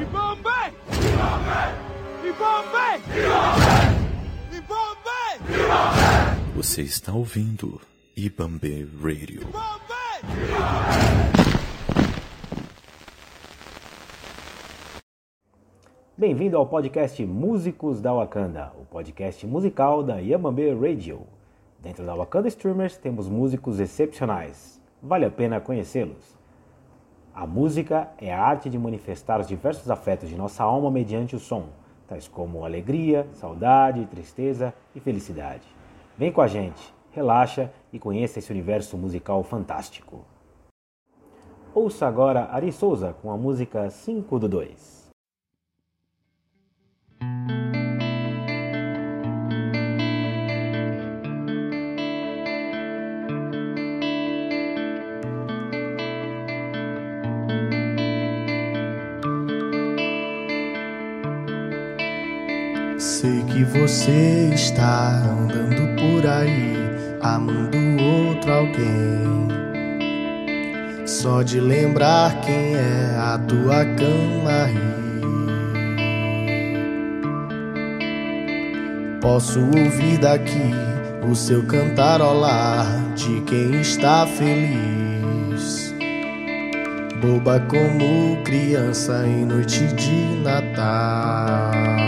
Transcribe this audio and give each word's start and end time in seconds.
Ibambe! 0.00 0.48
Ibambe! 2.24 3.02
Ibambe! 4.56 6.38
Você 6.54 6.82
está 6.82 7.12
ouvindo 7.12 7.80
Ibambe 8.16 8.88
Radio. 9.02 9.42
Bem-vindo 16.16 16.56
ao 16.56 16.66
podcast 16.66 17.24
Músicos 17.26 18.00
da 18.00 18.12
Wakanda, 18.12 18.72
o 18.80 18.84
podcast 18.84 19.44
musical 19.48 20.04
da 20.04 20.18
Yamambe 20.18 20.72
Radio. 20.74 21.22
Dentro 21.80 22.04
da 22.06 22.14
Wakanda 22.14 22.46
Streamers 22.46 22.96
temos 22.96 23.28
músicos 23.28 23.80
excepcionais. 23.80 24.80
Vale 25.02 25.26
a 25.26 25.30
pena 25.30 25.60
conhecê-los. 25.60 26.37
A 27.40 27.46
música 27.46 28.08
é 28.18 28.34
a 28.34 28.42
arte 28.42 28.68
de 28.68 28.76
manifestar 28.76 29.38
os 29.38 29.46
diversos 29.46 29.88
afetos 29.88 30.28
de 30.28 30.34
nossa 30.34 30.64
alma 30.64 30.90
mediante 30.90 31.36
o 31.36 31.38
som, 31.38 31.68
tais 32.08 32.26
como 32.26 32.64
alegria, 32.64 33.28
saudade, 33.32 34.04
tristeza 34.06 34.74
e 34.92 34.98
felicidade. 34.98 35.62
Vem 36.16 36.32
com 36.32 36.40
a 36.40 36.48
gente, 36.48 36.92
relaxa 37.12 37.70
e 37.92 37.98
conheça 38.00 38.40
esse 38.40 38.50
universo 38.50 38.98
musical 38.98 39.44
fantástico. 39.44 40.24
Ouça 41.72 42.08
agora 42.08 42.48
Ari 42.50 42.72
Souza 42.72 43.14
com 43.22 43.30
a 43.30 43.36
música 43.36 43.88
5 43.88 44.36
do 44.40 44.48
2. 44.48 45.08
Sei 63.20 63.42
que 63.46 63.64
você 63.64 64.52
está 64.54 65.08
andando 65.24 65.96
por 66.00 66.24
aí, 66.24 66.76
amando 67.20 67.76
outro 68.00 68.52
alguém. 68.52 69.48
Só 71.04 71.42
de 71.42 71.58
lembrar 71.58 72.40
quem 72.42 72.76
é 72.76 73.16
a 73.18 73.36
tua 73.36 73.84
cama 73.96 74.66
rir. 74.66 74.78
Posso 79.20 79.62
ouvir 79.62 80.18
daqui 80.18 80.70
o 81.28 81.34
seu 81.34 81.64
cantarolar 81.64 82.86
de 83.16 83.40
quem 83.40 83.80
está 83.80 84.28
feliz. 84.28 85.92
Boba 87.20 87.58
como 87.68 88.40
criança 88.44 89.26
em 89.26 89.44
noite 89.44 89.88
de 89.88 90.40
Natal. 90.40 92.07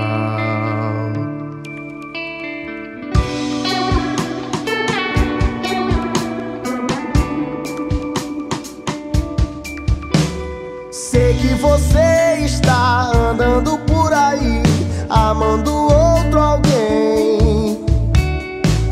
Que 11.40 11.54
você 11.54 12.42
está 12.44 13.10
andando 13.16 13.78
por 13.78 14.12
aí, 14.12 14.62
amando 15.08 15.74
outro 15.74 16.38
alguém. 16.38 17.82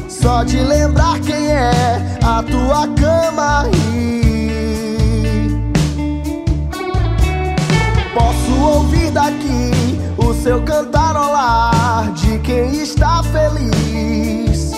Só 0.09 0.43
de 0.45 0.57
lembrar 0.57 1.21
quem 1.21 1.49
é 1.49 2.01
a 2.25 2.43
tua 2.43 2.89
cama 2.89 3.67
rir. 3.71 5.73
Posso 8.15 8.61
ouvir 8.61 9.11
daqui 9.11 9.71
o 10.17 10.33
seu 10.33 10.63
cantarolar 10.63 12.11
de 12.13 12.39
quem 12.39 12.81
está 12.81 13.23
feliz. 13.25 14.73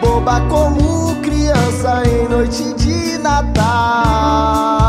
Boba 0.00 0.40
como 0.48 1.16
criança 1.16 2.02
em 2.06 2.28
noite 2.28 2.72
de 2.74 3.18
Natal. 3.18 4.79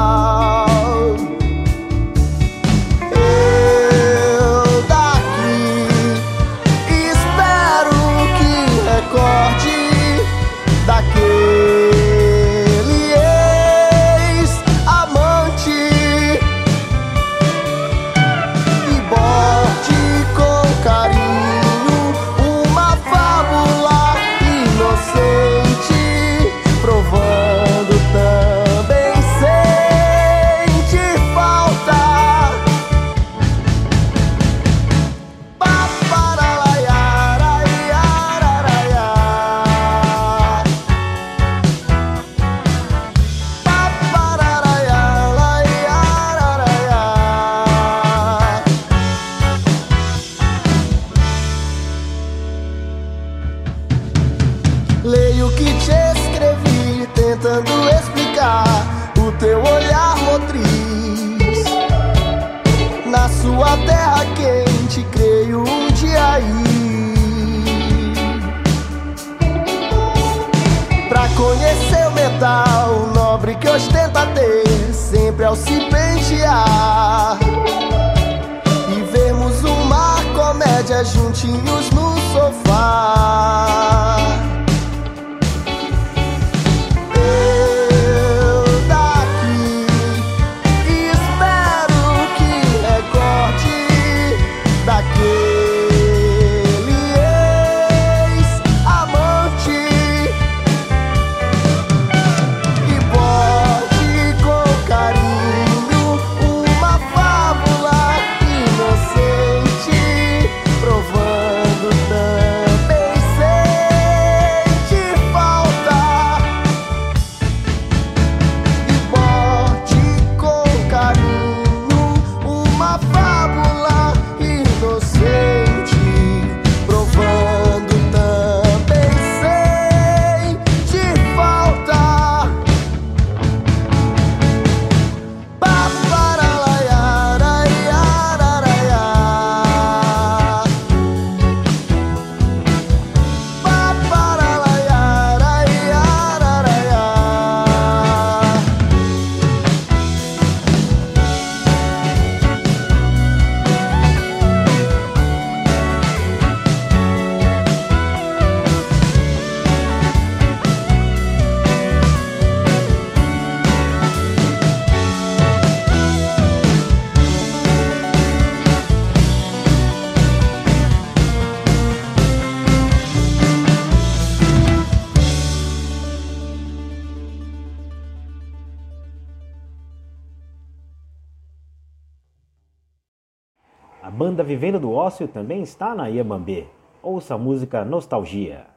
Vivendo 184.61 184.79
do 184.79 184.91
Ócio 184.91 185.27
também 185.27 185.63
está 185.63 185.95
na 185.95 186.05
Iamambê. 186.05 186.65
Ouça 187.01 187.33
a 187.33 187.37
música 187.39 187.83
Nostalgia. 187.83 188.67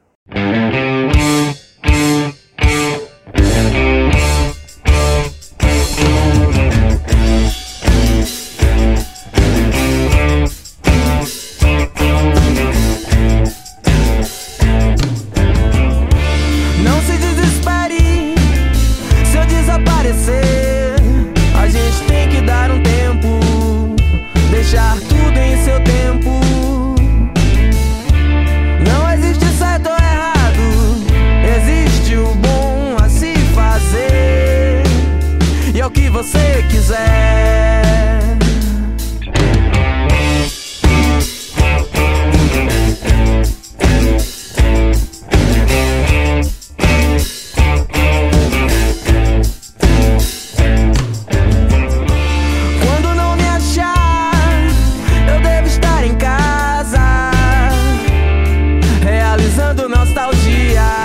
Do 59.75 59.89
nostalgia. 59.89 61.04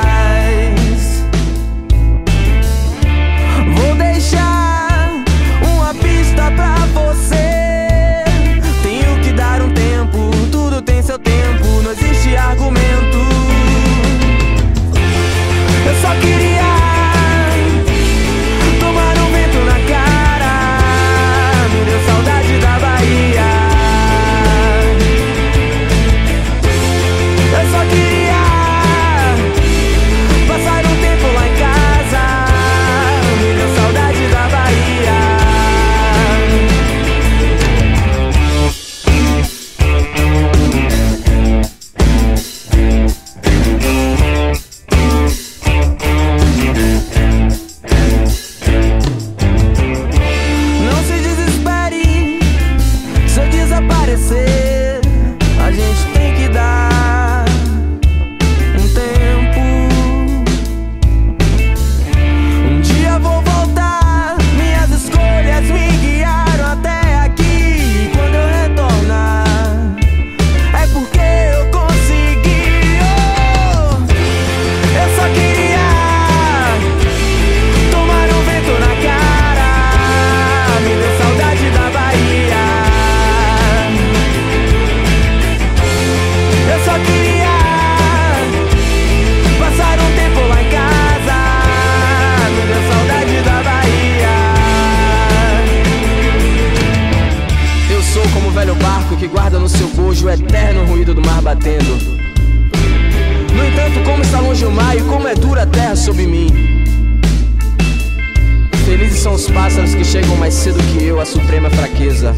são 109.21 109.35
os 109.35 109.51
pássaros 109.51 109.95
que 109.95 110.03
chegam 110.03 110.35
mais 110.37 110.55
cedo 110.55 110.79
que 110.95 111.05
eu 111.05 111.21
à 111.21 111.27
suprema 111.27 111.69
fraqueza. 111.69 112.35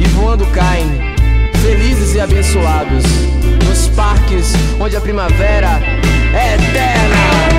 E 0.00 0.04
voando 0.08 0.44
caem, 0.46 0.84
felizes 1.62 2.16
e 2.16 2.20
abençoados, 2.20 3.04
nos 3.68 3.88
parques 3.90 4.52
onde 4.80 4.96
a 4.96 5.00
primavera 5.00 5.80
é 6.34 6.54
eterna. 6.54 7.51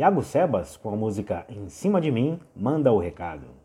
Iago 0.00 0.22
Sebas, 0.22 0.78
com 0.78 0.94
a 0.94 0.96
música 0.96 1.44
Em 1.46 1.68
Cima 1.68 2.00
de 2.00 2.10
Mim, 2.10 2.40
manda 2.56 2.90
o 2.90 2.98
recado. 2.98 3.59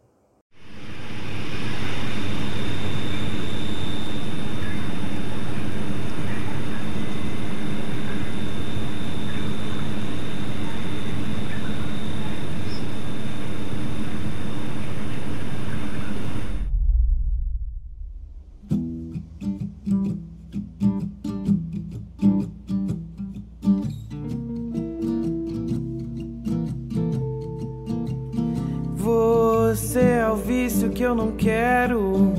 Eu 31.05 31.13
não 31.13 31.31
quero, 31.31 32.33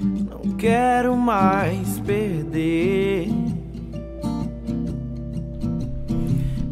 não 0.00 0.56
quero 0.56 1.16
mais 1.16 1.98
perder. 2.00 3.28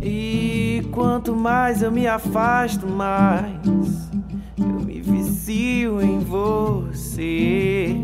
E 0.02 0.82
quanto 0.90 1.34
mais 1.36 1.80
eu 1.80 1.92
me 1.92 2.08
afasto, 2.08 2.88
mais 2.88 4.10
eu 4.58 4.84
me 4.84 5.00
vicio 5.00 6.02
em 6.02 6.18
você. 6.18 7.96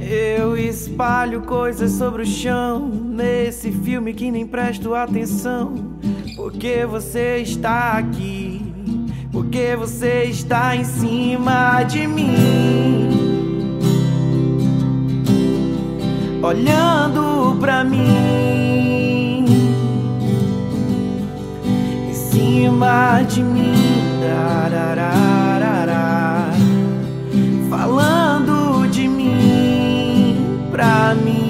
Eu 0.00 0.56
espalho 0.56 1.42
coisas 1.42 1.92
sobre 1.92 2.22
o 2.22 2.26
chão 2.26 2.88
nesse 2.88 3.70
filme 3.70 4.14
que 4.14 4.30
nem 4.30 4.46
presto 4.46 4.94
atenção. 4.94 5.94
Porque 6.36 6.84
você 6.84 7.38
está 7.38 7.92
aqui, 7.92 8.33
porque 9.34 9.74
você 9.76 10.26
está 10.26 10.76
em 10.76 10.84
cima 10.84 11.82
de 11.82 12.06
mim. 12.06 13.10
Olhando 16.40 17.56
pra 17.58 17.82
mim, 17.82 19.44
em 22.08 22.14
cima 22.14 23.22
de 23.22 23.42
mim. 23.42 23.74
Falando 27.68 28.88
de 28.90 29.08
mim 29.08 30.68
pra 30.70 31.14
mim. 31.14 31.43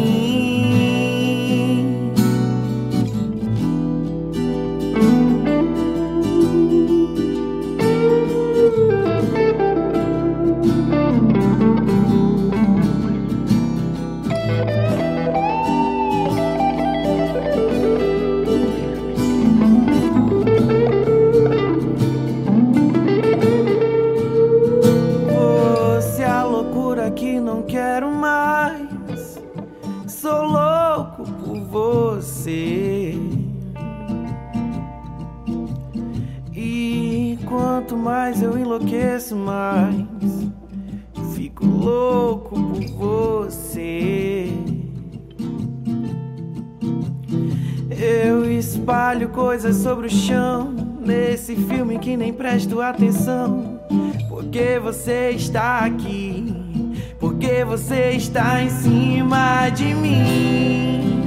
Atenção. 52.94 53.80
Porque 54.28 54.78
você 54.78 55.30
está 55.30 55.80
aqui, 55.80 56.94
porque 57.18 57.64
você 57.64 58.10
está 58.10 58.62
em 58.62 58.70
cima 58.70 59.68
de 59.70 59.94
mim, 59.94 61.20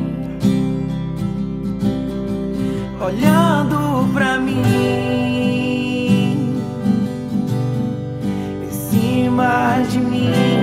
olhando 3.00 4.12
pra 4.13 4.39
mim, 4.39 4.62
em 8.63 8.71
cima 8.71 9.81
de 9.89 10.00
mim, 10.00 10.57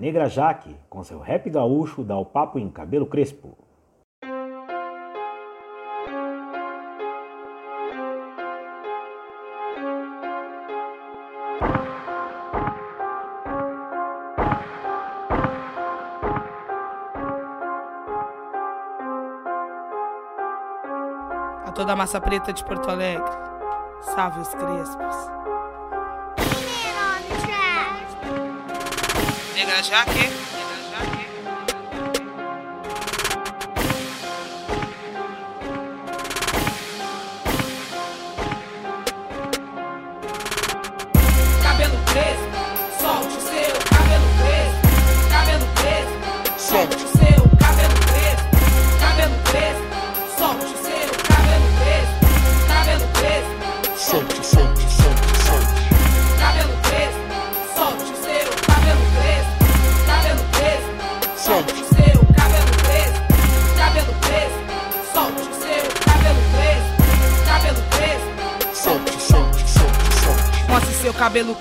Negra 0.00 0.30
Jaque, 0.30 0.74
com 0.88 1.04
seu 1.04 1.18
rap 1.18 1.50
gaúcho, 1.50 2.02
dá 2.02 2.16
o 2.16 2.24
papo 2.24 2.58
em 2.58 2.70
cabelo 2.70 3.04
crespo. 3.04 3.54
A 21.66 21.72
toda 21.74 21.92
a 21.92 21.96
massa 21.96 22.18
preta 22.22 22.54
de 22.54 22.64
Porto 22.64 22.88
Alegre. 22.88 23.22
Salve 24.00 24.40
os 24.40 24.48
crespos. 24.48 25.39
Negra 29.80 30.04
Jaque. 30.04 30.59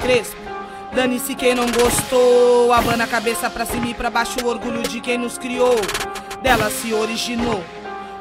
Crespo. 0.10 0.42
Dane-se 0.92 1.36
quem 1.36 1.54
não 1.54 1.68
gostou. 1.70 2.74
Abana 2.74 3.04
a 3.04 3.08
cabeça 3.08 3.48
pra 3.48 3.63
cima 3.63 3.86
e 3.88 3.94
pra 3.94 4.10
baixo. 4.10 4.44
O 4.44 4.48
orgulho 4.48 4.82
de 4.82 5.00
quem 5.00 5.20
nos 5.20 5.38
criou. 5.38 5.75
Dela 6.42 6.72
se 6.72 6.92
originou. 6.92 7.63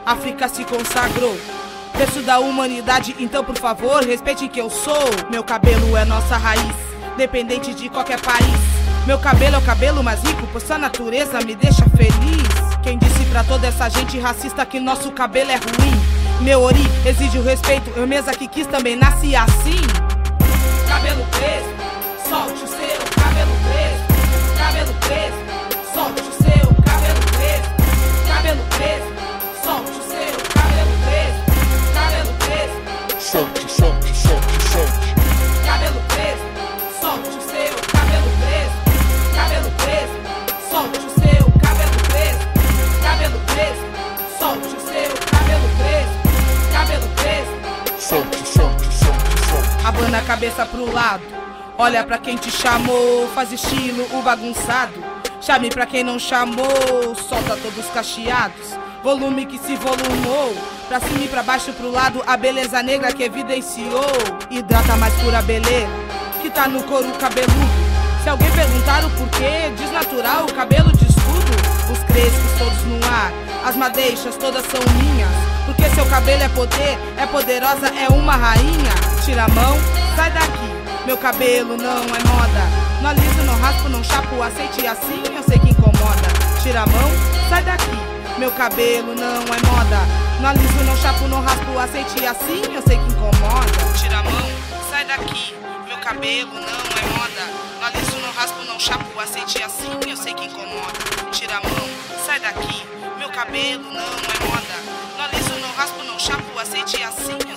África 0.04 0.48
se 0.48 0.64
consagrou. 0.64 1.34
Berço 1.96 2.20
da 2.20 2.38
humanidade, 2.38 3.16
então 3.18 3.42
por 3.42 3.56
favor, 3.56 4.04
respeite 4.04 4.46
que 4.48 4.60
eu 4.60 4.68
sou. 4.68 5.08
Meu 5.30 5.42
cabelo 5.42 5.96
é 5.96 6.04
nossa 6.04 6.36
raiz, 6.36 6.76
dependente 7.16 7.74
de 7.74 7.88
qualquer 7.88 8.20
país. 8.20 8.60
Meu 9.06 9.18
cabelo 9.18 9.56
é 9.56 9.58
o 9.58 9.62
cabelo 9.62 10.02
mais 10.02 10.22
rico, 10.22 10.46
pois 10.52 10.64
sua 10.64 10.78
natureza 10.78 11.40
me 11.40 11.56
deixa 11.56 11.84
feliz. 11.96 12.48
Quem 12.82 12.98
disse 12.98 13.24
pra 13.30 13.42
toda 13.42 13.66
essa 13.66 13.88
gente 13.88 14.18
racista 14.18 14.64
que 14.64 14.78
nosso 14.78 15.10
cabelo 15.10 15.50
é 15.50 15.56
ruim? 15.56 16.42
Meu 16.42 16.62
ori 16.62 16.86
exige 17.04 17.38
o 17.38 17.42
respeito, 17.42 17.90
eu 17.96 18.06
mesma 18.06 18.32
que 18.32 18.46
quis 18.46 18.66
também 18.66 18.94
nasci 18.94 19.34
assim. 19.34 19.80
Cabelo 20.88 21.26
crespo, 21.32 21.77
solte 22.28 22.64
o 22.64 22.68
seu 22.68 22.98
cabelo 23.22 23.52
crespo. 23.64 24.14
Cabelo 24.58 24.94
crespo, 25.00 25.44
solte 25.94 26.20
o 26.22 26.32
seu 26.32 26.66
cabelo 26.84 27.20
crespo. 27.36 27.74
Cabelo 28.28 28.62
crespo, 28.76 29.20
solte 29.64 29.90
o 29.90 30.02
seu 30.02 30.32
cabelo 30.54 30.94
crespo. 31.04 31.44
Cabelo 31.94 32.32
crespo, 32.38 33.20
Solte, 33.20 33.60
solte, 33.68 34.14
solte, 34.14 34.56
solte. 34.72 35.14
cabelo 35.66 36.00
crespo, 36.08 36.48
solte 37.00 37.28
o 37.28 37.42
seu 37.42 37.74
cabelo 37.92 38.30
crespo. 38.40 38.78
Cabelo 39.34 39.70
crespo, 39.82 40.18
solte 40.70 40.98
o 40.98 41.10
seu 41.20 41.52
cabelo 41.60 41.98
crespo. 42.08 42.48
Cabelo 43.02 43.40
crespo, 43.46 43.86
solte 44.38 44.68
o 44.68 44.80
seu 44.80 45.10
cabelo 45.32 45.68
crespo. 45.78 46.18
Cabelo 46.72 47.08
crespo, 47.16 47.98
Solte, 47.98 48.38
solte, 48.46 48.84
solte, 48.92 49.36
solte. 49.48 50.26
cabeça 50.26 50.66
pro 50.66 50.90
lado. 50.92 51.47
Olha 51.80 52.02
pra 52.02 52.18
quem 52.18 52.36
te 52.36 52.50
chamou, 52.50 53.28
faz 53.32 53.52
estilo 53.52 54.04
o 54.12 54.20
bagunçado. 54.20 54.94
Chame 55.40 55.70
pra 55.70 55.86
quem 55.86 56.02
não 56.02 56.18
chamou, 56.18 57.14
solta 57.14 57.56
todos 57.56 57.86
cacheados. 57.94 58.76
Volume 59.00 59.46
que 59.46 59.58
se 59.58 59.76
volumou, 59.76 60.56
pra 60.88 60.98
cima 60.98 61.24
e 61.24 61.28
pra 61.28 61.40
baixo 61.40 61.72
pro 61.74 61.92
lado, 61.92 62.20
a 62.26 62.36
beleza 62.36 62.82
negra 62.82 63.12
que 63.12 63.22
evidenciou. 63.22 64.10
Hidrata 64.50 64.96
mais 64.96 65.14
pura 65.22 65.40
beleza, 65.40 65.86
que 66.42 66.50
tá 66.50 66.66
no 66.66 66.82
couro 66.82 67.12
cabeludo. 67.12 67.88
Se 68.24 68.28
alguém 68.28 68.50
perguntar 68.50 69.04
o 69.04 69.10
porquê, 69.10 69.70
desnatural 69.78 70.46
o 70.46 70.54
cabelo 70.54 70.92
de 70.96 71.04
estudo. 71.04 71.92
Os 71.92 72.02
crespos 72.02 72.58
todos 72.58 72.84
no 72.86 73.06
ar, 73.06 73.30
as 73.64 73.76
madeixas 73.76 74.36
todas 74.36 74.64
são 74.66 74.80
minhas. 75.00 75.30
Porque 75.64 75.88
seu 75.90 76.06
cabelo 76.06 76.42
é 76.42 76.48
poder, 76.48 76.98
é 77.16 77.26
poderosa, 77.26 77.86
é 77.86 78.08
uma 78.08 78.34
rainha. 78.34 78.92
Tira 79.24 79.44
a 79.44 79.48
mão, 79.48 79.78
sai 80.16 80.32
daqui. 80.32 80.77
Meu 81.08 81.16
cabelo 81.16 81.74
não 81.78 82.02
é 82.02 82.22
moda. 82.28 82.68
Não 83.00 83.08
aliso, 83.08 83.42
não 83.42 83.58
raspo, 83.58 83.88
não 83.88 84.04
chapo, 84.04 84.42
aceite 84.42 84.86
assim, 84.86 85.22
eu 85.34 85.42
sei 85.42 85.58
que 85.58 85.70
incomoda. 85.70 86.28
Tira 86.62 86.82
a 86.82 86.86
mão, 86.86 87.10
sai 87.48 87.62
daqui. 87.62 87.98
Meu 88.38 88.52
cabelo 88.52 89.14
não 89.14 89.40
é 89.40 89.58
moda. 89.66 90.00
Não 90.38 90.50
aliso, 90.50 90.84
não 90.84 90.94
chapo, 90.98 91.26
não 91.26 91.40
raspo, 91.40 91.78
aceite 91.78 92.26
assim, 92.26 92.60
eu 92.74 92.82
sei 92.82 92.98
que 92.98 93.10
incomoda. 93.10 93.98
Tira 93.98 94.18
a 94.18 94.22
mão, 94.22 94.50
sai 94.90 95.06
daqui. 95.06 95.54
Meu 95.86 95.96
cabelo 95.96 96.52
não 96.52 96.60
é 96.60 97.16
moda. 97.16 97.44
Não 97.80 97.86
aliso, 97.86 98.18
não 98.20 98.32
raspo, 98.34 98.64
não 98.66 98.78
chapo, 98.78 99.18
aceite 99.18 99.62
assim, 99.62 99.90
eu 100.06 100.14
sei 100.14 100.34
que 100.34 100.44
incomoda. 100.44 100.98
Tira 101.32 101.56
a 101.56 101.60
mão, 101.62 101.88
sai 102.26 102.38
daqui. 102.38 102.86
Meu 103.18 103.30
cabelo 103.30 103.84
não 103.84 104.02
é 104.02 104.46
moda. 104.46 104.98
Não 105.16 105.24
aliso, 105.24 105.58
não 105.58 105.72
raspo, 105.72 106.04
não 106.04 106.18
chapo, 106.18 106.58
aceite 106.58 107.02
assim, 107.02 107.47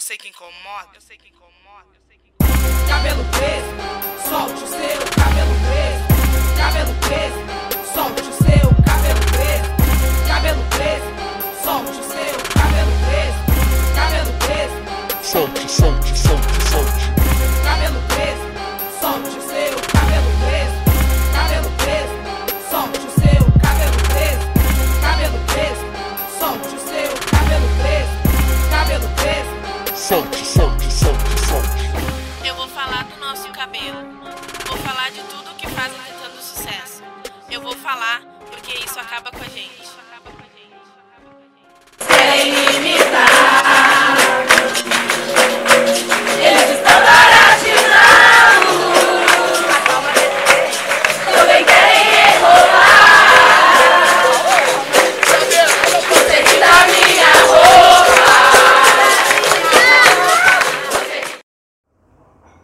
Eu 0.00 0.02
sei 0.02 0.16
que 0.16 0.28
incomoda. 0.28 0.88
Eu 0.94 1.00
sei 1.02 1.18
que 1.18 1.28
incomoda. 1.28 1.92
Eu 1.92 2.00
sei 2.08 2.16
que. 2.16 2.32
Cabelo 2.88 3.22
preso, 3.36 4.30
solte 4.30 4.64
o 4.64 4.66
seu 4.66 4.98
cabelo 5.14 5.59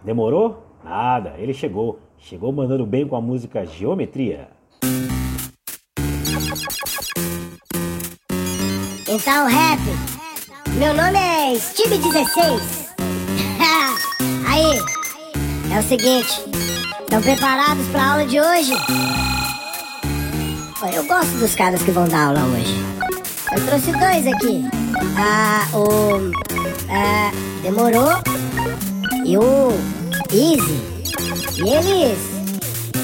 Demorou? 0.06 0.62
Nada, 0.84 1.34
ele 1.36 1.52
chegou. 1.52 1.98
Chegou 2.16 2.52
mandando 2.52 2.86
bem 2.86 3.08
com 3.08 3.16
a 3.16 3.20
música 3.20 3.66
Geometria. 3.66 4.46
Então, 9.08 9.48
rap. 9.48 9.80
Meu 10.78 10.94
nome 10.94 11.18
é 11.18 11.54
Steve16. 11.54 12.86
Aí, 14.46 14.78
é 15.74 15.80
o 15.80 15.82
seguinte. 15.82 16.40
Estão 17.00 17.20
preparados 17.20 17.84
para 17.88 18.00
a 18.00 18.12
aula 18.12 18.26
de 18.26 18.40
hoje? 18.40 18.74
Eu 20.94 21.04
gosto 21.06 21.36
dos 21.38 21.56
caras 21.56 21.82
que 21.82 21.90
vão 21.90 22.06
dar 22.06 22.28
aula 22.28 22.44
hoje. 22.44 22.74
Eu 23.52 23.66
trouxe 23.66 23.90
dois 23.90 24.24
aqui. 24.24 24.62
Ah, 25.18 25.66
o. 25.76 26.30
ah, 26.90 27.32
demorou. 27.62 28.35
E 29.26 29.36
o 29.36 29.72
Easy. 30.32 30.80
E 31.56 31.68
eles 31.68 32.18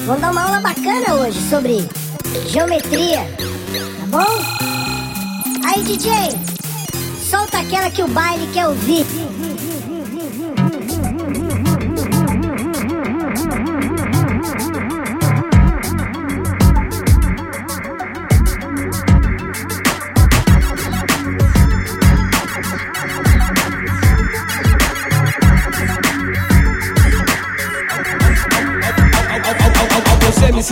vão 0.05 0.17
dar 0.17 0.31
uma 0.31 0.43
aula 0.43 0.61
bacana 0.61 1.15
hoje 1.15 1.37
sobre 1.49 1.85
geometria. 2.47 3.27
Tá 3.99 4.05
bom? 4.07 5.67
Aí, 5.67 5.83
DJ, 5.83 6.11
solta 7.29 7.59
aquela 7.59 7.91
que 7.91 8.01
o 8.01 8.07
baile 8.07 8.47
quer 8.53 8.67
ouvir. 8.69 9.05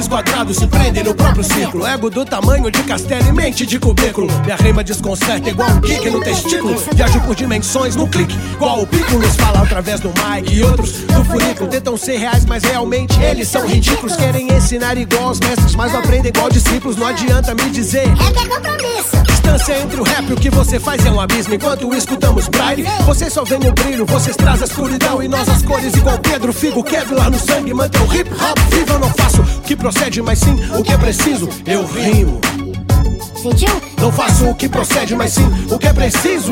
MCs 0.02 0.08
quadrados 0.08 0.58
se 0.58 0.68
prendem 0.68 1.04
no 1.04 1.14
próprio 1.14 1.44
círculo. 1.44 1.86
Ego 1.86 2.10
do 2.10 2.26
tamanho 2.26 2.72
de 2.72 2.84
castelo 2.84 3.28
e 3.28 3.32
mente 3.32 3.66
de 3.66 3.80
cubículo. 3.80 4.28
Minha 4.44 4.56
rima 4.56 4.84
desconcerta 4.84 5.50
igual 5.50 5.70
um 5.70 5.82
kick 5.82 6.10
no 6.10 6.20
testículo. 6.22 6.76
Viajo 6.96 7.22
por 7.22 7.36
dimensões 7.36 7.96
no 7.96 8.08
clique, 8.08 8.36
igual 8.54 8.82
o 8.82 8.88
pícolos. 8.88 9.36
Fala 9.36 9.62
através 9.62 10.00
do 10.00 10.10
mic 10.10 10.52
e 10.52 10.64
outros 10.64 10.92
do 11.02 11.24
furículo. 11.26 11.70
Tentam 11.70 11.98
ser 11.98 12.18
reais, 12.18 12.46
mas 12.46 12.64
realmente 12.64 13.20
eles 13.22 13.48
são 13.48 13.68
ridículos. 13.68 14.16
Querem 14.16 14.52
ensinar 14.52 14.98
igual 14.98 15.30
aos 15.30 15.40
mestres, 15.40 15.76
mas 15.76 15.92
não 15.92 16.00
aprendem 16.00 16.30
igual 16.30 16.50
discípulos. 16.50 16.98
Não 16.98 17.08
adianta 17.08 17.54
me 17.54 17.70
dizer. 17.70 18.08
É 18.08 18.32
que 18.32 18.40
é 18.40 18.48
compromisso. 18.48 19.24
Distância 19.28 19.82
entre 19.82 20.00
o 20.00 20.04
rap 20.04 20.30
e 20.30 20.34
o 20.34 20.38
que 20.38 20.50
você 20.50 20.80
faz 20.80 21.06
é 21.06 21.12
um 21.12 21.20
abismo. 21.20 21.54
Enquanto 21.54 21.94
escutamos 21.94 22.48
braille, 22.48 22.86
vocês 23.06 23.34
só 23.34 23.44
veem 23.44 23.68
o 23.68 23.74
brilho, 23.74 24.06
vocês 24.06 24.36
trazem 24.36 24.64
a 24.64 24.66
escuridão 24.66 25.22
e 25.22 25.28
nós 25.28 25.48
as 25.50 25.62
cores 25.62 25.94
igual 25.94 26.18
Pedro 26.20 26.54
Figo. 26.54 26.84
Kevlar 26.84 27.30
no 27.30 27.40
sangue, 27.40 27.74
mantém 27.74 28.02
o 28.02 28.14
hip 28.16 28.32
hop 28.34 28.60
vivo. 28.72 28.94
Eu 28.94 29.00
não 29.00 29.10
faço 29.10 29.44
que 29.72 29.76
procede, 29.78 30.22
mas 30.22 30.40
sim 30.40 30.54
o 30.78 30.84
que 30.84 30.92
é 30.92 30.98
preciso. 30.98 31.48
Eu 31.66 31.86
rimo. 31.86 32.42
Sentiu? 33.42 33.70
Não 34.02 34.12
faço 34.12 34.50
o 34.50 34.54
que 34.54 34.68
procede, 34.68 35.16
mas 35.16 35.32
sim 35.32 35.48
o 35.70 35.80
que 35.80 35.88
é 35.88 35.94
preciso. 35.94 36.52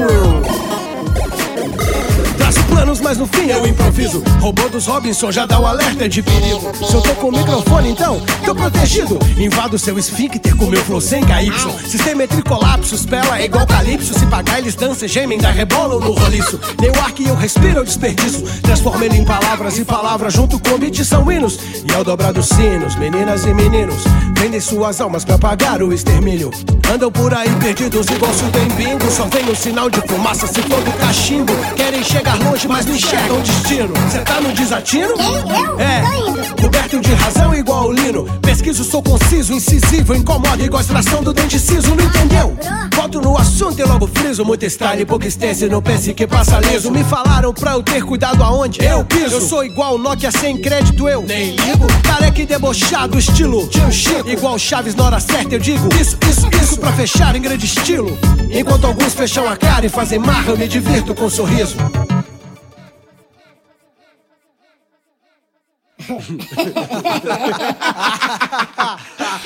Traço 2.50 2.64
planos, 2.66 3.00
mas 3.00 3.16
no 3.16 3.28
fim 3.28 3.48
eu 3.48 3.68
improviso. 3.68 4.24
Robô 4.40 4.68
dos 4.70 4.88
Robinson 4.88 5.32
já 5.32 5.46
dá 5.46 5.60
o 5.60 5.68
alerta 5.68 6.10
de 6.10 6.24
perigo. 6.24 6.72
Se 6.84 6.96
eu 6.96 7.02
tô 7.02 7.14
com 7.14 7.28
o 7.28 7.32
microfone, 7.32 7.92
então 7.92 8.20
tô 8.44 8.56
protegido. 8.56 9.20
Invado 9.38 9.78
seu 9.78 10.00
esfíncter 10.00 10.56
com 10.56 10.66
meu 10.66 10.84
flow 10.84 11.00
sem 11.00 11.24
KY. 11.24 11.52
Sistema 11.88 12.24
entre 12.24 12.42
colapsos, 12.42 13.06
pela 13.06 13.40
é 13.40 13.46
igual 13.46 13.68
calypso. 13.68 14.18
Se 14.18 14.26
pagar, 14.26 14.58
eles 14.58 14.74
dançam, 14.74 15.08
gemem, 15.08 15.38
dá 15.38 15.52
rebolam 15.52 16.00
no 16.00 16.12
roliço. 16.12 16.60
Nem 16.82 16.90
o 16.90 17.00
ar 17.02 17.12
que 17.12 17.28
eu 17.28 17.36
respiro 17.36 17.82
eu 17.82 17.84
desperdiço. 17.84 18.42
Transformo 18.64 19.04
ele 19.04 19.18
em 19.18 19.26
palavras 19.26 19.78
e 19.78 19.86
palavras 19.86 20.34
junto 20.34 20.58
com 20.58 20.80
beat 20.80 21.04
são 21.04 21.32
hinos. 21.32 21.60
E 21.88 21.94
ao 21.94 22.04
dobrar 22.04 22.34
dos 22.34 22.48
sinos, 22.48 22.96
meninas 22.96 23.46
e 23.46 23.54
meninos, 23.54 24.02
vendem 24.36 24.60
suas 24.60 25.00
almas 25.00 25.24
pra 25.24 25.38
pagar 25.38 25.84
o 25.84 25.94
extermínio. 25.94 26.50
Andam 26.92 27.12
por 27.12 27.32
aí 27.32 27.50
perdidos 27.60 28.08
igual 28.08 28.34
se 28.34 28.46
tem 28.46 28.68
bingo. 28.70 29.12
Só 29.12 29.26
vem 29.26 29.48
o 29.52 29.56
sinal 29.56 29.88
de 29.92 30.02
fumaça 30.08 30.48
se 30.48 30.64
for 30.64 30.82
do 30.82 30.92
cachimbo. 30.94 31.54
Querem 31.76 32.04
chegar 32.04 32.39
longe, 32.40 32.68
mas 32.68 32.86
não 32.86 32.96
enxergam 32.96 33.38
o 33.38 33.42
destino. 33.42 33.94
Cê 34.12 34.20
tá 34.20 34.42
no 34.42 34.52
desatino? 34.54 35.14
Quem? 35.14 35.36
Eu? 35.36 35.80
É, 35.80 36.02
Tô 36.02 36.30
indo. 36.30 36.62
coberto 36.62 37.00
de 37.00 37.14
razão 37.14 37.54
igual 37.54 37.88
o 37.88 37.92
Lino. 37.92 38.26
Pesquiso, 38.42 38.84
sou 38.84 39.02
conciso, 39.04 39.54
incisivo, 39.54 40.16
incomodo 40.16 40.64
igual 40.64 40.80
a 40.80 40.82
extração 40.82 41.22
do 41.24 41.34
dente 41.34 41.60
ciso, 41.60 41.94
não 41.96 42.04
entendeu? 42.04 42.58
Volto 42.96 43.22
no 43.22 43.38
assunto 43.38 43.80
e 43.80 43.84
logo 43.84 44.08
friso. 44.08 44.44
Muito 44.44 44.66
style, 44.66 45.06
pouca 45.06 45.28
estência, 45.28 45.68
não 45.70 45.82
pense 45.82 46.14
que 46.14 46.26
passa 46.28 46.60
liso. 46.60 46.92
Me 46.92 47.04
falaram 47.04 47.54
pra 47.54 47.74
eu 47.74 47.84
ter 47.84 48.04
cuidado 48.04 48.44
aonde 48.44 48.84
eu 48.84 49.04
piso. 49.06 49.36
Eu 49.36 49.42
sou 49.42 49.64
igual 49.64 49.98
Nokia 49.98 50.32
sem 50.32 50.58
crédito, 50.58 51.08
eu 51.08 51.22
nem 51.22 51.52
ligo. 51.56 51.88
Careca 52.04 52.42
e 52.42 52.46
debochado, 52.46 53.18
estilo 53.18 53.68
Tio 53.68 53.92
Chico. 53.92 54.30
Igual 54.30 54.58
Chaves 54.60 54.96
na 54.96 55.06
hora 55.06 55.20
certa, 55.20 55.56
eu 55.56 55.60
digo 55.60 55.88
isso, 56.00 56.18
isso, 56.30 56.50
isso 56.62 56.78
pra 56.80 56.92
fechar 56.94 57.36
em 57.36 57.42
grande 57.42 57.66
estilo. 57.66 58.18
Enquanto 58.52 58.86
alguns 58.86 59.14
fecham 59.14 59.48
a 59.48 59.56
cara 59.56 59.86
e 59.86 59.90
fazem 59.90 60.20
marra, 60.20 60.52
eu 60.52 60.58
me 60.58 60.68
divirto 60.68 61.14
com 61.16 61.26
um 61.26 61.30
sorriso. 61.30 61.78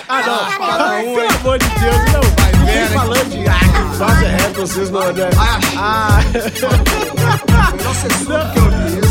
Ah, 0.10 0.22
não. 0.26 1.14
Pelo 1.16 1.40
amor 1.40 1.60
de 1.60 1.68
Deus, 1.68 2.12
não 2.12 2.22
vai. 2.38 2.52
Vem 2.66 2.88
falando 2.88 3.30
de. 3.30 3.44
Ah, 3.48 4.24
é 4.24 4.28
rap, 4.42 4.54
vocês 4.56 4.90
não, 4.90 5.14
né? 5.14 5.30
Ah. 5.78 6.20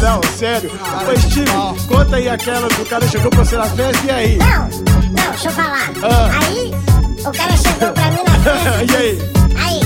Não, 0.02 0.16
não, 0.16 0.22
sério. 0.36 0.70
Ô, 0.70 1.20
Steve, 1.20 1.50
conta 1.88 2.16
aí 2.16 2.28
aquela 2.28 2.68
do 2.68 2.84
cara 2.86 3.06
chegou 3.08 3.30
pra 3.30 3.44
você 3.44 3.56
na 3.56 3.66
festa 3.66 4.06
e 4.06 4.10
aí? 4.10 4.36
Não, 4.38 4.68
não, 4.68 5.30
deixa 5.30 5.48
eu 5.48 5.52
falar. 5.52 5.90
Ah. 6.02 6.30
Aí, 6.46 6.72
o 7.20 7.32
cara 7.32 7.56
chegou 7.56 7.92
pra 7.92 8.10
mim 8.10 8.22
na 8.26 8.32
festa. 8.40 8.84
E 8.92 8.96
aí? 8.96 9.18
Aí, 9.56 9.80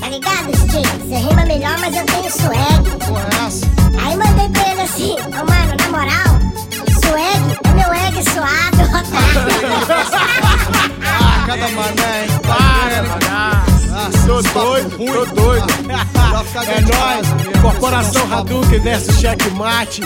tá 0.00 0.08
ligado, 0.08 0.56
Steve? 0.56 1.08
Você 1.08 1.16
rima 1.16 1.44
melhor, 1.46 1.78
mas 1.80 1.96
eu 1.96 2.04
tenho 2.06 2.30
swag. 2.30 2.90
Porra, 3.06 3.22
é? 3.22 4.04
Aí 4.06 4.16
mandei 4.16 4.48
pra 4.48 4.70
ele 4.70 4.82
assim, 4.82 5.12
ô 5.12 5.44
mano, 5.44 5.74
na 5.78 5.88
moral, 5.98 6.39
swag 7.10 7.42
é 7.64 7.68
meu 7.74 7.92
egg 7.92 8.22
suado, 8.30 8.82
otário. 8.96 9.50
Ah, 11.02 11.44
cada 11.46 11.68
mané, 11.70 12.22
hein? 12.22 12.30
Para, 12.46 13.02
maná. 13.02 13.64
Tô 14.26 14.42
doido, 14.42 14.90
tô 14.96 15.26
doido. 15.34 15.66
É 16.66 16.80
nóis. 16.80 17.26
Corporação 17.60 18.32
Hadouken 18.32 18.80
versus 18.80 19.20
Checkmate. 19.20 20.02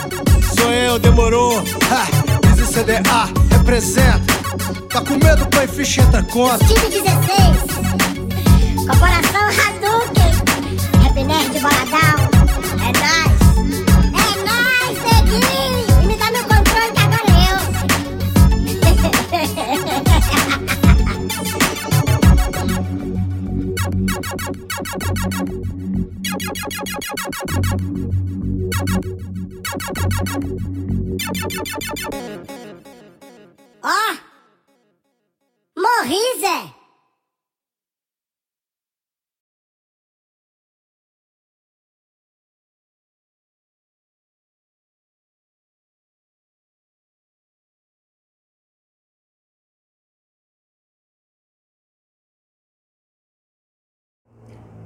Sou 0.56 0.72
eu, 0.72 0.98
demorou. 0.98 1.62
Easy 2.48 2.66
CDA, 2.72 3.28
representa. 3.50 4.34
Tá 4.88 5.00
com 5.02 5.14
medo, 5.14 5.46
põe 5.46 5.66
ficha 5.66 6.02
entra 6.02 6.22
conta. 6.22 6.64
Steve 6.64 6.88
16, 6.88 7.06
Corporação 8.86 9.44
Hadouken, 9.60 10.32
Rap 11.02 11.24
Nerd 11.24 11.60
Boladão, 11.60 12.16
é 12.80 12.92
nóis. 12.98 13.33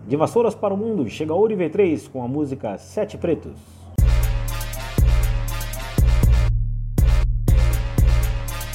De 0.09 0.17
Vassouras 0.17 0.55
para 0.55 0.73
o 0.73 0.77
Mundo, 0.77 1.07
chega 1.11 1.35
Ouro 1.35 1.55
V3 1.55 2.11
com 2.11 2.25
a 2.25 2.27
música 2.27 2.79
Sete 2.79 3.19
Pretos. 3.19 3.53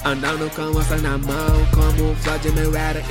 Andando 0.06 0.54
com 0.56 0.80
essa 0.80 0.98
na 0.98 1.18
mão, 1.18 1.66
como 1.74 2.12
o 2.12 2.16
Floyd 2.18 2.52
Mayweather 2.52 3.04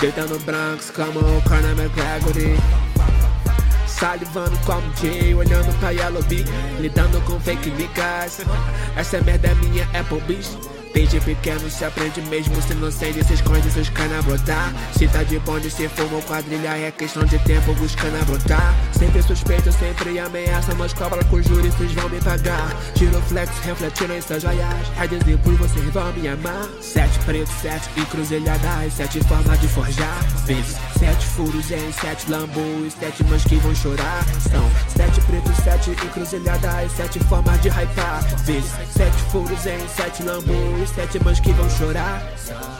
Gritando 0.00 0.36
Bronx 0.40 0.90
como 0.90 1.20
o 1.20 1.42
Conor 1.42 1.78
McGregory 1.78 2.56
Salivando 3.86 4.58
como 4.64 4.82
Jay, 4.96 5.32
olhando 5.34 5.78
pra 5.78 5.90
Yellow 5.90 6.22
Bee 6.24 6.44
Lidando 6.80 7.20
com 7.20 7.38
fake 7.38 7.70
niggas 7.70 8.40
Essa 8.96 9.20
merda 9.20 9.48
é 9.48 9.54
minha 9.54 9.84
Applebee's 9.98 10.56
Desde 10.96 11.20
pequeno 11.20 11.68
se 11.68 11.84
aprende 11.84 12.22
mesmo 12.22 12.54
Se 12.62 12.72
não 12.72 12.90
sente, 12.90 13.22
se 13.22 13.34
esconde, 13.34 13.70
seus 13.70 13.90
cana 13.90 14.22
brotar. 14.22 14.72
Se 14.96 15.06
tá 15.06 15.22
de 15.22 15.38
bonde, 15.40 15.70
se 15.70 15.86
fuma 15.90 16.22
quadrilha 16.22 16.70
É 16.78 16.90
questão 16.90 17.22
de 17.22 17.38
tempo, 17.40 17.74
buscando 17.74 18.24
brotar. 18.24 18.74
Sempre 18.98 19.22
suspeito, 19.22 19.70
sempre 19.72 20.18
ameaça 20.18 20.74
Mas 20.74 20.94
cobra 20.94 21.22
com 21.24 21.42
júri, 21.42 21.68
vocês 21.68 21.92
vão 21.92 22.08
me 22.08 22.18
pagar. 22.22 22.74
Tiro 22.94 23.20
flex, 23.28 23.50
refletindo 23.58 24.14
em 24.14 24.22
suas 24.22 24.40
joias. 24.40 24.88
Redes 24.96 25.20
e 25.28 25.36
por 25.36 25.52
vocês 25.56 25.84
vão 25.92 26.10
me 26.14 26.28
amar. 26.28 26.66
Sete 26.80 27.18
pretos, 27.26 27.54
sete 27.60 27.90
encruzilhadas 28.00 28.94
Sete 28.94 29.22
formas 29.24 29.60
de 29.60 29.68
forjar. 29.68 30.24
Vezes 30.46 30.76
sete 30.98 31.26
furos 31.26 31.70
em 31.72 31.92
sete 31.92 32.30
lambos 32.30 32.94
Sete 32.98 33.22
mães 33.24 33.44
que 33.44 33.56
vão 33.56 33.74
chorar. 33.74 34.24
São 34.50 34.70
sete 34.96 35.20
pretos, 35.26 35.56
sete 35.62 35.90
encruzilhadas 35.90 36.90
Sete 36.92 37.18
formas 37.24 37.60
de 37.60 37.68
hypar. 37.68 38.24
Vezes 38.46 38.72
sete 38.96 39.18
furos 39.30 39.66
em 39.66 39.88
sete 39.94 40.22
lambos 40.22 40.85
Sete 40.94 41.22
mães 41.22 41.40
que 41.40 41.52
vão 41.52 41.68
chorar. 41.70 42.22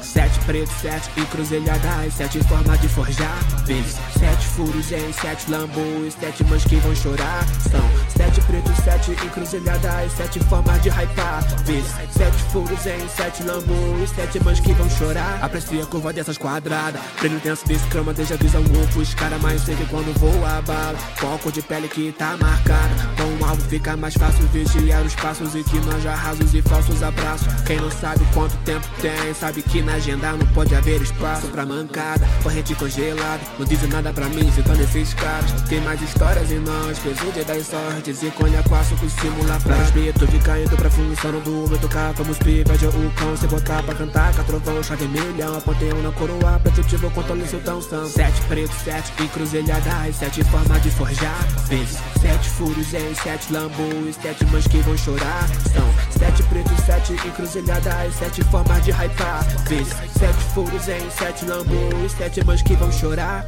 Sete 0.02 0.38
pretos, 0.40 0.74
sete 0.80 1.10
encruzilhadas 1.20 2.14
Sete 2.14 2.42
formas 2.44 2.80
de 2.80 2.88
forjar. 2.88 3.38
Vezes 3.66 3.96
sete 4.18 4.46
furos 4.46 4.92
em 4.92 5.12
sete 5.12 5.50
lambos 5.50 6.14
Sete 6.18 6.44
mães 6.44 6.64
que 6.64 6.76
vão 6.76 6.94
chorar. 6.94 7.44
São 7.70 7.80
sete 8.16 8.40
pretos, 8.42 8.76
sete 8.84 9.12
encruzilhadas 9.12 10.12
Sete 10.12 10.40
formas 10.40 10.82
de 10.82 10.88
hypar. 10.88 11.42
Vezes 11.64 11.92
sete 12.10 12.42
furos 12.52 12.86
em 12.86 13.08
sete 13.08 13.42
lambos 13.42 14.10
Sete 14.14 14.42
mães 14.42 14.60
que 14.60 14.72
vão 14.72 14.88
chorar. 14.88 15.38
Aprecia 15.42 15.82
a 15.82 15.86
curva 15.86 16.12
dessas 16.12 16.38
quadradas. 16.38 17.00
Brilho 17.18 17.40
tenso 17.40 17.66
desse 17.66 17.86
crama 17.88 18.14
desde 18.14 18.34
a 18.34 18.36
visão 18.36 18.62
louco 18.62 19.00
Os 19.00 19.14
cara 19.14 19.38
mais 19.38 19.60
segue 19.62 19.84
quando 19.86 20.16
voa 20.18 20.58
a 20.58 20.62
bala 20.62 20.98
Foco 21.16 21.50
de 21.50 21.62
pele 21.62 21.88
que 21.88 22.12
tá 22.12 22.36
marcada 22.40 23.15
Com 23.46 23.50
o 23.50 23.52
alvo 23.52 23.62
fica 23.68 23.96
mais 23.96 24.14
fácil 24.14 24.44
vigiar 24.48 25.04
os 25.04 25.14
passos 25.14 25.54
E 25.54 25.62
que 25.62 25.78
nós 25.78 26.02
rasos 26.04 26.52
e 26.52 26.60
falsos 26.62 27.00
abraços. 27.00 27.46
Quem 27.64 27.76
não 27.76 27.90
sabe 27.90 28.26
quanto 28.34 28.56
tempo 28.64 28.84
tem 29.00 29.32
Sabe 29.34 29.62
que 29.62 29.82
na 29.82 29.94
agenda 29.94 30.32
não 30.32 30.46
pode 30.48 30.74
haver 30.74 31.00
espaço 31.00 31.46
pra 31.48 31.64
mancada. 31.64 32.26
Corrente 32.42 32.74
congelada 32.74 33.40
Não 33.56 33.64
dizem 33.64 33.88
nada 33.88 34.12
pra 34.12 34.28
mim, 34.28 34.50
citando 34.50 34.82
esses 34.82 35.14
caras. 35.14 35.52
Tem 35.68 35.80
mais 35.80 36.02
histórias 36.02 36.50
em 36.50 36.58
nós 36.58 36.98
Presude 36.98 37.44
das 37.44 37.66
sortes. 37.68 38.22
E 38.24 38.30
colha 38.32 38.62
quatro 38.64 38.96
com 38.96 39.08
simula 39.08 39.60
pra 39.62 39.76
respeito 39.76 40.26
Fica 40.26 40.58
indo 40.58 40.76
pra 40.76 40.90
função 40.90 41.40
do 41.40 41.68
meu 41.68 41.78
tocar 41.78 42.12
Vamos 42.14 42.38
veja 42.38 42.88
o 42.88 43.10
cão 43.12 43.36
Se 43.36 43.46
botar 43.46 43.82
pra 43.84 43.94
cantar 43.94 44.34
Catrovão, 44.34 44.82
chave 44.82 45.06
milhão. 45.06 45.60
Panteão 45.60 46.02
na 46.02 46.10
coroa 46.10 46.58
Pretutivo 46.64 47.10
controle 47.12 47.46
seu 47.46 47.60
tão 47.60 47.80
são. 47.80 48.06
Sete 48.08 48.40
pretos, 48.42 48.76
sete 48.82 49.12
encruzilhadas 49.22 50.16
Sete 50.16 50.42
formas 50.44 50.82
de 50.82 50.90
forjar. 50.90 51.46
Vezes 51.68 51.98
sete 52.20 52.50
furos 52.50 52.92
em 52.92 53.14
sete 53.14 53.35
lambos 53.50 54.16
Sete 54.20 54.44
mães 54.46 54.66
que 54.66 54.78
vão 54.78 54.96
chorar. 54.96 55.48
São 55.72 55.86
sete 56.10 56.42
pretos, 56.44 56.78
sete 56.84 57.12
encruzilhadas 57.12 58.14
Sete 58.14 58.42
formas 58.44 58.84
de 58.84 58.90
hypar. 58.90 59.44
Vezes 59.68 59.94
sete 60.18 60.44
furos 60.54 60.88
em 60.88 61.10
sete 61.10 61.44
lambos 61.44 62.12
Sete 62.16 62.44
mães 62.44 62.62
que 62.62 62.74
vão 62.74 62.90
chorar. 62.90 63.44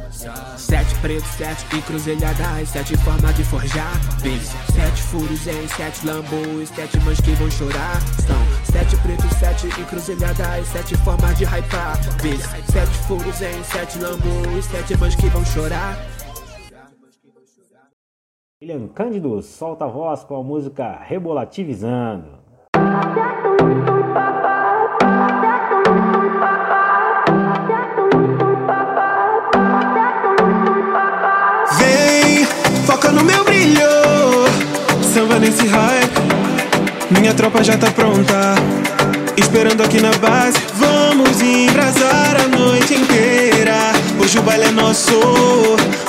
Sete 0.57 0.95
pretos, 0.95 1.29
sete 1.37 1.65
encruzilhadas 1.75 2.69
Sete 2.69 2.97
formas 2.97 3.35
de 3.35 3.43
forjar. 3.43 3.99
Vezes 4.21 4.51
sete 4.73 5.01
furos 5.03 5.47
em 5.47 5.67
sete 5.67 6.05
lambos 6.05 6.69
Sete 6.75 6.99
mães 6.99 7.19
que 7.19 7.31
vão 7.31 7.51
chorar. 7.51 8.01
São 8.25 8.47
sete 8.71 8.95
pretos, 8.97 9.31
sete 9.39 9.67
encruzilhadas 9.81 10.67
Sete 10.67 10.95
formas 10.97 11.37
de 11.37 11.45
hypar. 11.45 11.97
Vezes 12.21 12.45
sete 12.71 12.97
furos 13.07 13.41
em 13.41 13.63
sete 13.63 13.97
lambos 13.99 14.65
Sete 14.65 14.97
mães 14.97 15.15
que 15.15 15.27
vão 15.27 15.43
chorar 15.45 15.97
William 18.61 18.89
Cândido 18.89 19.41
solta 19.41 19.85
a 19.85 19.87
voz 19.87 20.25
com 20.25 20.35
a 20.35 20.43
música 20.43 20.99
Rebolativizando. 21.07 22.27
Vem, 31.77 32.43
foca 32.85 33.13
no 33.13 33.23
meu 33.23 33.45
brilho. 33.45 33.79
Samba 35.03 35.39
nesse 35.39 35.65
hype. 35.65 37.17
Minha 37.17 37.33
tropa 37.33 37.63
já 37.63 37.77
tá 37.77 37.89
pronta. 37.91 38.55
Esperando 39.37 39.83
aqui 39.83 40.01
na 40.01 40.11
base. 40.17 40.59
Vamos 40.75 41.41
embrasar 41.41 42.35
a 42.35 42.47
noite 42.49 42.93
inteira. 42.93 43.93
Hoje 44.21 44.37
o 44.37 44.41
baile 44.41 44.65
é 44.65 44.71
nosso. 44.71 45.17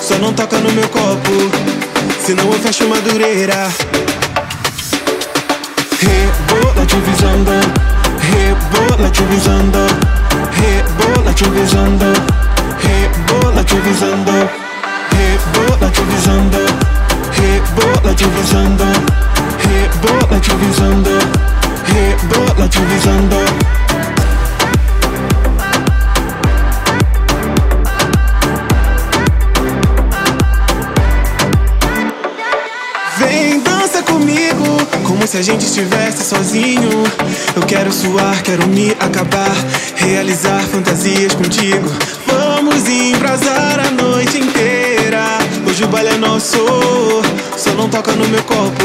Só 0.01 0.19
não 0.19 0.33
toca 0.35 0.59
no 0.59 0.73
meu 0.73 0.89
copo 0.89 1.90
senão 2.25 2.45
eu 2.45 2.61
fecho 2.61 2.89
madureira. 2.89 3.69
Rebola 5.99 6.87
divisando, 6.87 7.51
rebola 8.21 9.11
visando. 9.31 9.79
rebola 10.53 11.33
divisando, 11.33 12.07
rebola 12.83 13.65
divisando, 13.65 14.51
rebola 15.13 15.91
visando. 15.91 16.91
rebola 17.41 18.15
divisando, 18.15 18.85
rebola 19.59 20.41
divisando, 20.41 21.11
rebola 21.87 22.69
divisando. 22.69 23.80
A 35.41 35.43
gente 35.43 35.65
estivesse 35.65 36.23
sozinho. 36.23 37.03
Eu 37.57 37.63
quero 37.63 37.91
suar, 37.91 38.43
quero 38.43 38.67
me 38.69 38.91
acabar, 39.01 39.51
realizar 39.97 40.61
fantasias 40.65 41.33
contigo. 41.33 41.91
Vamos 42.27 42.87
embrasar 42.87 43.81
a 43.81 43.91
noite 43.91 44.39
inteira. 44.39 45.39
Hoje 45.67 45.83
o 45.85 45.89
baile 45.89 46.11
é 46.11 46.17
nosso, 46.19 46.59
só 47.57 47.73
não 47.73 47.89
toca 47.89 48.13
no 48.13 48.29
meu 48.29 48.43
copo, 48.43 48.85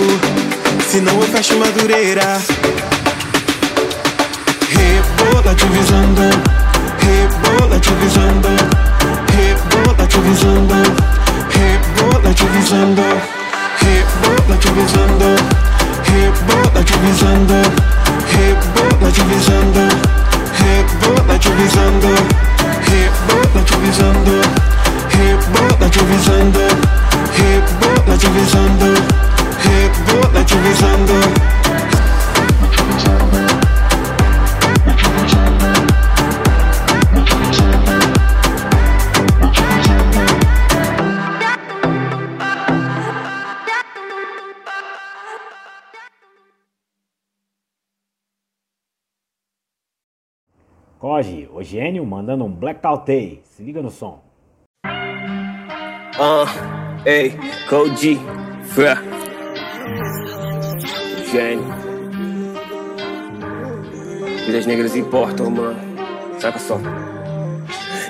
senão 0.89 1.19
eu 1.19 1.27
fecho 1.27 1.57
madureira. 1.57 2.41
Rebola 4.69 5.55
te 5.55 5.65
visando, 5.65 6.21
rebola 6.99 7.79
gênio, 51.65 52.06
mandando 52.06 52.45
um 52.45 52.51
blackout 52.51 53.12
aí. 53.12 53.41
Se 53.43 53.63
liga 53.63 53.82
no 53.82 53.89
som. 53.89 54.19
Uh, 56.17 56.47
ei, 57.06 57.34
Koji, 57.67 58.17
Fé. 58.63 58.95
Gênio. 61.32 61.65
Vidas 64.45 64.65
negras 64.65 64.95
importam, 64.95 65.49
mano. 65.49 65.80
Saca 66.39 66.60
só. 66.60 66.78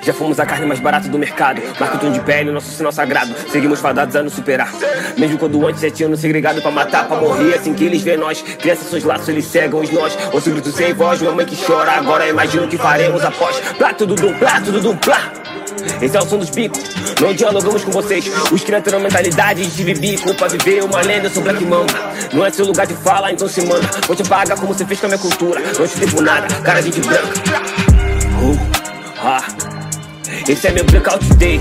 Já 0.05 0.13
fomos 0.13 0.39
a 0.39 0.45
carne 0.45 0.67
mais 0.67 0.79
barata 0.79 1.09
do 1.09 1.17
mercado. 1.17 1.59
Tom 1.99 2.11
de 2.11 2.19
pele, 2.19 2.51
nosso 2.51 2.69
sinal 2.69 2.91
sagrado. 2.91 3.33
Seguimos 3.51 3.79
fadados 3.79 4.15
a 4.15 4.21
nos 4.21 4.33
superar. 4.33 4.71
Mesmo 5.17 5.39
quando 5.39 5.65
antes 5.65 5.81
já 5.81 5.89
tinham 5.89 6.11
nos 6.11 6.19
segregado 6.19 6.61
pra 6.61 6.69
matar, 6.69 7.07
pra 7.07 7.17
morrer. 7.17 7.55
Assim 7.55 7.73
que 7.73 7.83
eles 7.83 8.03
vêem 8.03 8.17
nós. 8.17 8.39
Crianças 8.41 8.87
seus 8.87 9.03
laços, 9.03 9.27
eles 9.29 9.45
cegam 9.45 9.79
os 9.79 9.89
nós. 9.89 10.15
Ouço 10.31 10.51
grito 10.51 10.71
sem 10.71 10.93
voz, 10.93 11.23
uma 11.23 11.31
mãe 11.31 11.45
que 11.47 11.55
chora. 11.55 11.93
Agora 11.93 12.27
imagino 12.27 12.65
o 12.65 12.67
que 12.67 12.77
faremos 12.77 13.23
após. 13.23 13.59
Plá, 13.79 13.93
tudo 13.93 14.13
dum, 14.13 14.31
plá, 14.35 14.61
tudo 14.61 14.79
dum, 14.79 14.95
plá. 14.95 15.31
Esse 15.99 16.15
é 16.15 16.19
o 16.19 16.25
som 16.27 16.37
dos 16.37 16.49
bicos, 16.49 16.79
não 17.21 17.33
dialogamos 17.33 17.83
com 17.83 17.91
vocês. 17.91 18.25
Os 18.51 18.65
não 18.65 18.81
terão 18.81 18.99
mentalidade 18.99 19.65
de 19.65 19.93
bico 19.93 20.33
pra 20.33 20.47
viver 20.47 20.83
uma 20.83 21.01
lenda, 21.01 21.27
eu 21.27 21.29
sou 21.29 21.43
Black 21.43 21.63
Mamba. 21.63 21.93
Não 22.33 22.45
é 22.45 22.51
seu 22.51 22.65
lugar 22.65 22.87
de 22.87 22.95
fala, 22.95 23.31
então 23.31 23.47
se 23.47 23.65
manda. 23.65 23.87
Vou 24.07 24.15
te 24.15 24.23
pagar 24.23 24.55
como 24.55 24.73
você 24.73 24.85
fez 24.85 24.99
com 24.99 25.05
a 25.05 25.09
minha 25.09 25.19
cultura. 25.19 25.61
Não 25.77 25.87
te 25.87 25.97
devo 25.97 26.21
nada, 26.21 26.47
cara 26.61 26.81
de 26.81 27.01
branca. 27.01 27.33
Uh, 28.41 28.57
ah. 29.23 29.64
Esse 30.47 30.67
é 30.67 30.71
meu 30.71 30.83
blackout 30.85 31.25
day. 31.37 31.59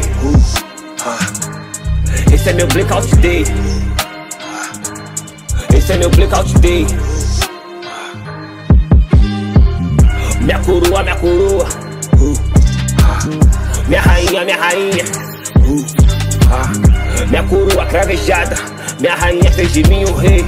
Esse 2.30 2.50
é 2.50 2.52
meu 2.52 2.66
blackout 2.66 3.16
day. 3.16 3.42
Esse 5.74 5.92
é 5.92 5.96
meu 5.96 6.10
blackout 6.10 6.52
day. 6.58 6.86
Minha 10.42 10.58
coroa, 10.58 11.02
minha 11.02 11.16
coroa. 11.16 11.66
Minha 13.88 14.02
rainha, 14.02 14.44
minha 14.44 14.56
rainha. 14.58 15.04
Minha 17.30 17.42
coroa 17.44 17.86
cravejada. 17.86 18.56
Minha 19.00 19.14
rainha 19.14 19.50
fez 19.52 19.72
de 19.72 19.82
mim 19.88 20.04
um 20.04 20.14
rei. 20.14 20.44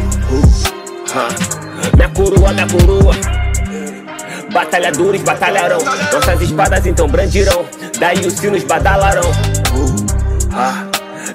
Minha 1.94 2.08
coroa, 2.10 2.52
minha 2.52 2.66
coroa. 2.66 3.14
Batalhadores 4.52 5.22
batalharão. 5.22 5.78
Nossas 6.12 6.42
espadas 6.42 6.84
então 6.86 7.08
brandirão. 7.08 7.64
Daí 7.98 8.20
os 8.26 8.34
sinos 8.34 8.64
badalarão. 8.64 9.30
Uh, 9.72 10.06
ah. 10.52 10.86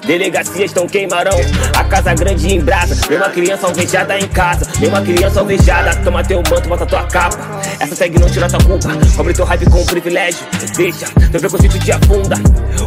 Delegacias 0.06 0.70
estão 0.70 0.86
queimarão. 0.86 1.36
A 1.76 1.84
casa 1.84 2.14
grande 2.14 2.52
em 2.52 2.60
brasa. 2.60 2.94
Vem 3.08 3.18
uma 3.18 3.28
criança 3.28 3.66
alvejada 3.66 4.18
em 4.18 4.26
casa. 4.28 4.66
Vem 4.78 4.88
uma 4.88 5.00
criança 5.00 5.40
alvejada. 5.40 5.94
Toma 6.02 6.24
teu 6.24 6.38
manto, 6.38 6.68
bota 6.68 6.86
tua 6.86 7.04
capa. 7.04 7.38
Essa 7.78 7.94
segue 7.94 8.18
não 8.18 8.28
tira 8.28 8.48
tua 8.48 8.60
culpa. 8.60 8.88
Cobre 9.16 9.34
teu 9.34 9.44
hype 9.44 9.70
com 9.70 9.84
privilégio. 9.86 10.44
Deixa, 10.76 11.06
teu 11.30 11.40
preconceito 11.40 11.78
te 11.78 11.92
afunda. 11.92 12.36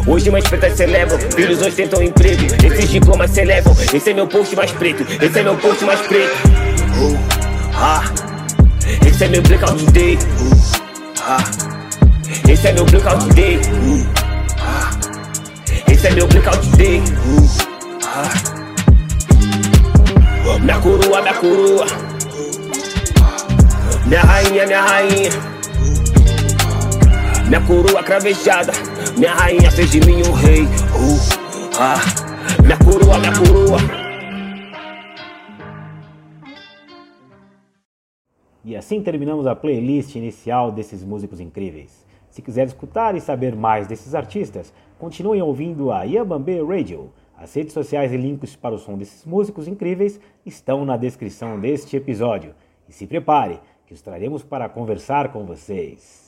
Hoje 0.06 0.30
mães 0.30 0.46
pretas 0.46 0.74
celebram. 0.74 1.18
Filhos 1.18 1.60
hoje 1.62 1.76
tentam 1.76 2.02
emprego. 2.02 2.42
Esses 2.64 2.90
diplomas 2.90 3.30
se 3.30 3.40
elevam. 3.40 3.74
Esse 3.92 4.10
é 4.10 4.14
meu 4.14 4.26
post 4.26 4.54
mais 4.54 4.70
preto. 4.72 5.06
Esse 5.22 5.38
é 5.38 5.42
meu 5.42 5.56
post 5.56 5.84
mais 5.84 6.00
preto. 6.02 6.34
Uh, 6.98 7.18
ah. 7.74 8.02
Esse 9.06 9.24
é 9.24 9.28
meu 9.28 9.42
blackout 9.42 9.84
day. 9.92 10.16
Uh, 10.16 10.76
ah. 11.20 11.75
Esse 12.48 12.68
é 12.68 12.72
meu 12.72 12.84
blackout 12.84 13.28
day. 13.34 13.58
Esse 15.90 16.06
é 16.06 16.10
meu 16.12 16.28
blackout 16.28 16.64
day. 16.76 17.02
Minha 20.60 20.80
coroa, 20.80 21.22
minha 21.22 21.34
coroa. 21.34 21.86
Minha 24.06 24.20
rainha, 24.22 24.66
minha 24.66 24.80
rainha. 24.80 25.30
Minha 27.48 27.60
coroa 27.66 28.02
cravejada. 28.04 28.72
Minha 29.18 29.34
rainha 29.34 29.70
fez 29.72 29.90
de 29.90 30.00
mim 30.06 30.22
um 30.22 30.32
rei. 30.32 30.68
Minha 32.62 32.76
coroa, 32.78 33.18
minha 33.18 33.32
coroa. 33.32 33.78
E 38.64 38.76
assim 38.76 39.02
terminamos 39.02 39.48
a 39.48 39.56
playlist 39.56 40.14
inicial 40.14 40.70
desses 40.70 41.02
músicos 41.02 41.40
incríveis. 41.40 42.05
Se 42.36 42.42
quiser 42.42 42.66
escutar 42.66 43.16
e 43.16 43.20
saber 43.22 43.56
mais 43.56 43.86
desses 43.86 44.14
artistas, 44.14 44.70
continuem 44.98 45.40
ouvindo 45.40 45.90
a 45.90 46.02
Yabambe 46.02 46.60
Radio. 46.60 47.10
As 47.34 47.54
redes 47.54 47.72
sociais 47.72 48.12
e 48.12 48.16
links 48.18 48.54
para 48.54 48.74
o 48.74 48.78
som 48.78 48.98
desses 48.98 49.24
músicos 49.24 49.66
incríveis 49.66 50.20
estão 50.44 50.84
na 50.84 50.98
descrição 50.98 51.58
deste 51.58 51.96
episódio. 51.96 52.54
E 52.86 52.92
se 52.92 53.06
prepare, 53.06 53.58
que 53.86 53.94
os 53.94 54.02
traremos 54.02 54.42
para 54.42 54.68
conversar 54.68 55.32
com 55.32 55.46
vocês. 55.46 56.25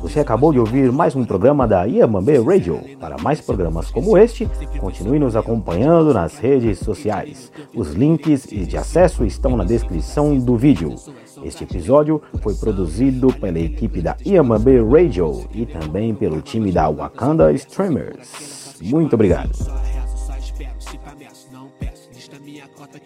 Você 0.00 0.20
acabou 0.20 0.52
de 0.52 0.58
ouvir 0.58 0.92
mais 0.92 1.16
um 1.16 1.24
programa 1.24 1.66
da 1.66 1.84
Yamambe 1.84 2.38
Radio. 2.38 2.80
Para 3.00 3.16
mais 3.18 3.40
programas 3.40 3.90
como 3.90 4.16
este, 4.16 4.48
continue 4.78 5.18
nos 5.18 5.34
acompanhando 5.34 6.12
nas 6.12 6.38
redes 6.38 6.78
sociais. 6.78 7.50
Os 7.74 7.92
links 7.92 8.46
de 8.46 8.76
acesso 8.76 9.24
estão 9.24 9.56
na 9.56 9.64
descrição 9.64 10.38
do 10.38 10.56
vídeo. 10.56 10.94
Este 11.42 11.64
episódio 11.64 12.22
foi 12.42 12.54
produzido 12.54 13.28
pela 13.28 13.58
equipe 13.58 14.00
da 14.00 14.16
Yamambe 14.24 14.78
Radio 14.80 15.44
e 15.52 15.66
também 15.66 16.14
pelo 16.14 16.40
time 16.40 16.70
da 16.70 16.88
Wakanda 16.88 17.52
Streamers. 17.52 18.76
Muito 18.82 19.14
obrigado. 19.14 19.95